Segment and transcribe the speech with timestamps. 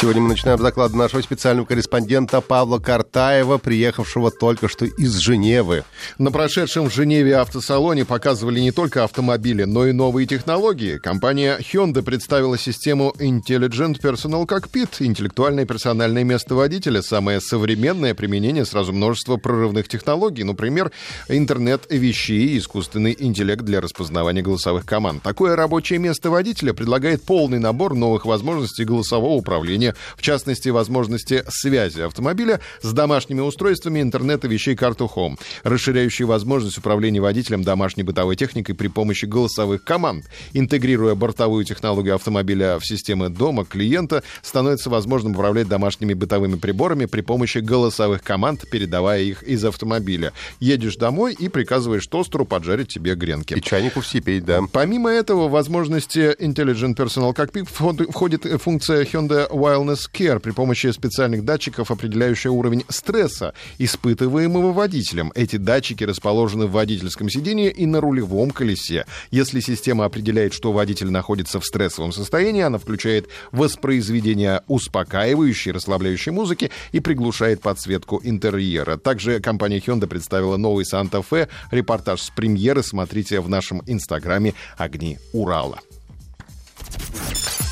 [0.00, 5.82] Сегодня мы начинаем доклад нашего специального корреспондента Павла Картаева, приехавшего только что из Женевы.
[6.18, 10.98] На прошедшем в Женеве автосалоне показывали не только автомобили, но и новые технологии.
[10.98, 18.92] Компания Hyundai представила систему Intelligent Personal Cockpit, интеллектуальное персональное место водителя, самое современное применение сразу
[18.92, 20.92] множества прорывных технологий, например,
[21.26, 25.24] интернет вещей и искусственный интеллект для распознавания голосовых команд.
[25.24, 31.44] Такое рабочее место водителя предлагает полный набор новых возможностей голосового управления управления, в частности, возможности
[31.48, 38.36] связи автомобиля с домашними устройствами интернета вещей карту Home, расширяющие возможность управления водителем домашней бытовой
[38.36, 40.26] техникой при помощи голосовых команд.
[40.52, 47.22] Интегрируя бортовую технологию автомобиля в системы дома клиента, становится возможным управлять домашними бытовыми приборами при
[47.22, 50.32] помощи голосовых команд, передавая их из автомобиля.
[50.60, 53.54] Едешь домой и приказываешь тостеру поджарить тебе гренки.
[53.54, 54.60] И чайнику всипеть, да.
[54.72, 57.66] Помимо этого, возможности Intelligent Personal Cockpit
[58.10, 65.32] входит функция Hyundai Wild Wellness Care при помощи специальных датчиков, определяющих уровень стресса, испытываемого водителем.
[65.34, 69.06] Эти датчики расположены в водительском сидении и на рулевом колесе.
[69.30, 76.70] Если система определяет, что водитель находится в стрессовом состоянии, она включает воспроизведение успокаивающей, расслабляющей музыки
[76.92, 78.96] и приглушает подсветку интерьера.
[78.96, 81.48] Также компания Hyundai представила новый Santa Fe.
[81.70, 85.80] Репортаж с премьеры смотрите в нашем инстаграме «Огни Урала».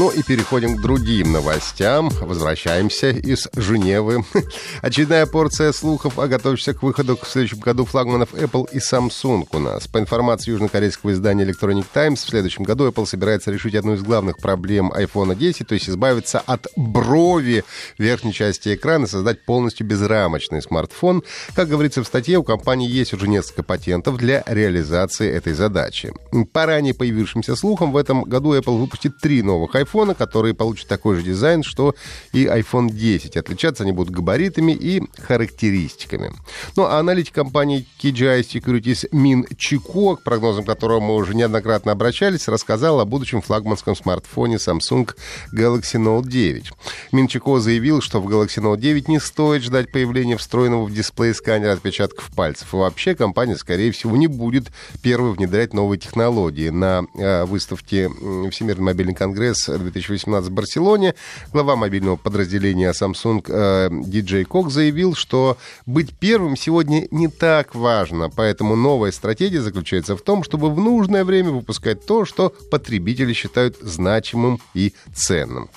[0.00, 2.08] Ну и переходим к другим новостям.
[2.22, 4.24] Возвращаемся из Женевы.
[4.80, 9.58] Очередная порция слухов о готовящихся к выходу в следующем году флагманов Apple и Samsung у
[9.58, 9.88] нас.
[9.88, 14.38] По информации южнокорейского издания Electronic Times, в следующем году Apple собирается решить одну из главных
[14.38, 17.62] проблем iPhone 10, то есть избавиться от брови
[17.98, 21.24] верхней части экрана и создать полностью безрамочный смартфон.
[21.54, 26.14] Как говорится в статье, у компании есть уже несколько патентов для реализации этой задачи.
[26.54, 30.88] По ранее появившимся слухам, в этом году Apple выпустит три новых iPhone iPhone, которые получат
[30.88, 31.94] такой же дизайн, что
[32.32, 33.36] и iPhone 10.
[33.36, 36.32] Отличаться они будут габаритами и характеристиками.
[36.76, 42.48] Ну, а аналитик компании KGI Securities Мин Чико, к прогнозам которого мы уже неоднократно обращались,
[42.48, 45.10] рассказал о будущем флагманском смартфоне Samsung
[45.54, 46.72] Galaxy Note 9.
[47.12, 51.34] Мин Чико заявил, что в Galaxy Note 9 не стоит ждать появления встроенного в дисплей
[51.34, 52.72] сканера отпечатков пальцев.
[52.74, 54.68] И вообще компания, скорее всего, не будет
[55.02, 56.68] первой внедрять новые технологии.
[56.68, 58.10] На э, выставке
[58.50, 61.14] Всемирный мобильный конгресс 2018 в Барселоне.
[61.52, 68.30] Глава мобильного подразделения Samsung э, DJ Кок заявил, что быть первым сегодня не так важно,
[68.30, 73.76] поэтому новая стратегия заключается в том, чтобы в нужное время выпускать то, что потребители считают
[73.80, 75.70] значимым и ценным.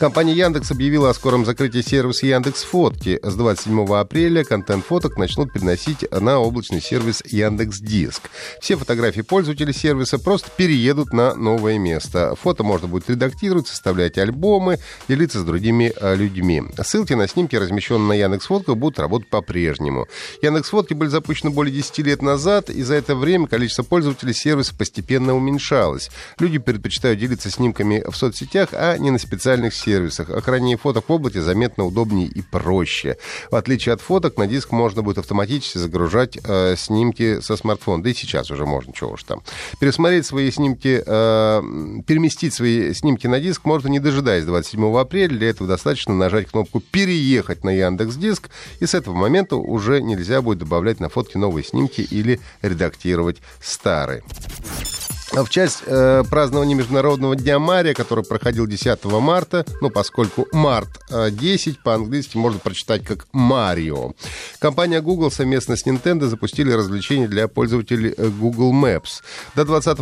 [0.00, 3.20] Компания Яндекс объявила о скором закрытии сервиса Яндекс Фотки.
[3.22, 8.30] С 27 апреля контент фоток начнут переносить на облачный сервис Яндекс Диск.
[8.62, 12.34] Все фотографии пользователей сервиса просто переедут на новое место.
[12.40, 16.62] Фото можно будет редактировать, составлять альбомы, делиться с другими э, людьми.
[16.82, 20.06] Ссылки на снимки, размещенные на Яндекс Фотках, будут работать по-прежнему.
[20.40, 24.74] Яндекс Фотки были запущены более 10 лет назад, и за это время количество пользователей сервиса
[24.74, 26.08] постепенно уменьшалось.
[26.38, 30.30] Люди предпочитают делиться снимками в соцсетях, а не на специальных сервисах сервисах.
[30.30, 33.16] А хранение фоток в облаке заметно удобнее и проще.
[33.50, 38.02] В отличие от фоток, на диск можно будет автоматически загружать э, снимки со смартфона.
[38.02, 39.42] Да и сейчас уже можно, чего уж там.
[39.80, 41.62] Пересмотреть свои снимки, э,
[42.06, 45.36] переместить свои снимки на диск можно не дожидаясь 27 апреля.
[45.36, 50.40] Для этого достаточно нажать кнопку «Переехать» на Яндекс Диск, и с этого момента уже нельзя
[50.40, 54.22] будет добавлять на фотки новые снимки или редактировать старые.
[55.32, 61.30] В часть э, празднования Международного дня Мария, который проходил 10 марта, ну, поскольку март э,
[61.30, 64.14] 10 по-английски можно прочитать как Марио.
[64.58, 69.22] Компания Google совместно с Nintendo запустили развлечения для пользователей э, Google Maps.
[69.54, 70.00] До 20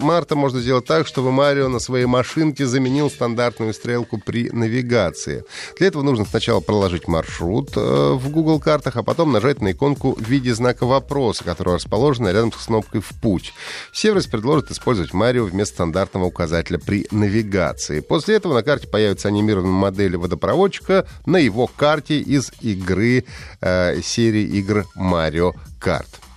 [0.00, 5.42] марта можно сделать так, чтобы Марио на своей машинке заменил стандартную стрелку при навигации.
[5.78, 10.14] Для этого нужно сначала проложить маршрут э, в Google картах, а потом нажать на иконку
[10.14, 13.52] в виде знака вопроса, которая расположена рядом с кнопкой «В путь».
[13.92, 18.00] Сервис предложит использовать Марио вместо стандартного указателя при навигации.
[18.00, 23.24] После этого на карте появится анимированная модель водопроводчика на его карте из игры
[23.60, 26.27] э, серии игр Марио Карт.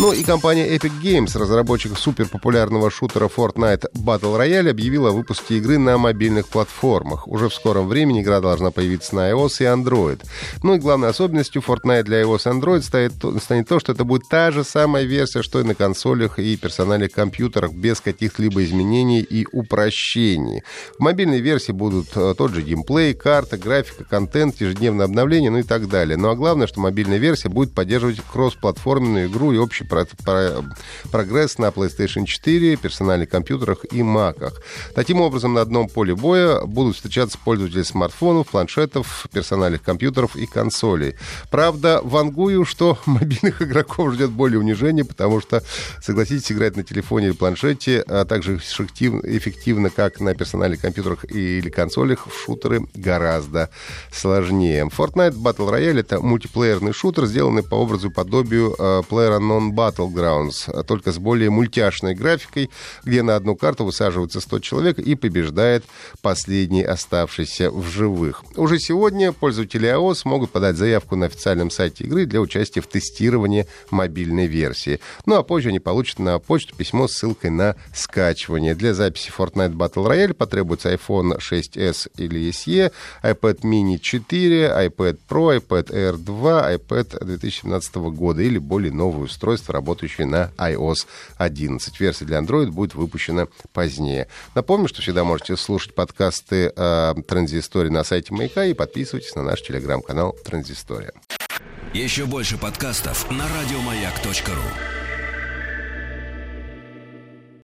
[0.00, 5.76] Ну и компания Epic Games, разработчик суперпопулярного шутера Fortnite Battle Royale, объявила о выпуске игры
[5.76, 7.28] на мобильных платформах.
[7.28, 10.24] Уже в скором времени игра должна появиться на iOS и Android.
[10.62, 13.12] Ну и главной особенностью Fortnite для iOS и Android станет,
[13.42, 17.12] станет то, что это будет та же самая версия, что и на консолях и персональных
[17.12, 20.62] компьютерах, без каких-либо изменений и упрощений.
[20.98, 25.62] В мобильной версии будут э, тот же геймплей, карта, графика, контент, ежедневное обновление, ну и
[25.62, 26.16] так далее.
[26.16, 30.64] Ну а главное, что мобильная версия будет поддерживать кроссплатформенную игру и общий про, про,
[31.10, 34.62] прогресс на PlayStation 4, персональных компьютерах и маках.
[34.94, 41.16] Таким образом, на одном поле боя будут встречаться пользователи смартфонов, планшетов, персональных компьютеров и консолей.
[41.50, 45.62] Правда, вангую, что мобильных игроков ждет более унижение, потому что,
[46.00, 52.26] согласитесь, играть на телефоне или планшете, а также эффективно, как на персональных компьютерах или консолях,
[52.26, 53.70] в шутеры гораздо
[54.12, 54.88] сложнее.
[54.96, 61.18] Fortnite Battle Royale— это мультиплеерный шутер, сделанный по образу и подобию PlayerUnknown Battlegrounds, только с
[61.18, 62.70] более мультяшной графикой,
[63.04, 65.84] где на одну карту высаживается 100 человек и побеждает
[66.20, 68.44] последний оставшийся в живых.
[68.56, 73.66] Уже сегодня пользователи iOS могут подать заявку на официальном сайте игры для участия в тестировании
[73.90, 75.00] мобильной версии.
[75.24, 78.74] Ну а позже они получат на почту письмо с ссылкой на скачивание.
[78.74, 82.92] Для записи Fortnite Battle Royale потребуется iPhone 6s или SE,
[83.22, 89.59] iPad mini 4, iPad Pro, iPad Air 2, iPad 2017 года или более новое устройство,
[89.68, 92.00] работающее на iOS 11.
[92.00, 94.28] Версия для Android будет выпущена позднее.
[94.54, 99.62] Напомню, что всегда можете слушать подкасты э, Транзистории на сайте Маяка и подписывайтесь на наш
[99.62, 101.12] телеграм-канал Транзистория.
[101.92, 104.99] Еще больше подкастов на радиомаяк.ру